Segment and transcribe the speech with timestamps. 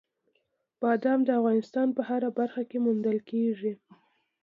[0.81, 3.73] بادام د افغانستان په هره برخه کې موندل کېږي.